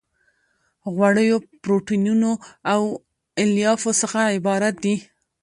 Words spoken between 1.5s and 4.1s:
پروتینونو او الیافو